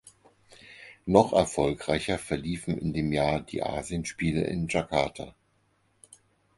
[1.05, 5.35] Noch erfolgreicher verliefen in dem Jahr die Asienspiele in Jakarta.